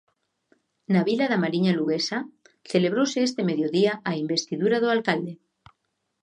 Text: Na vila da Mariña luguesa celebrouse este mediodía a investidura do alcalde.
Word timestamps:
Na 0.93 1.01
vila 1.09 1.25
da 1.31 1.41
Mariña 1.43 1.75
luguesa 1.77 2.19
celebrouse 2.71 3.19
este 3.27 3.41
mediodía 3.49 3.93
a 4.09 4.11
investidura 4.23 4.77
do 4.79 4.87
alcalde. 4.95 5.33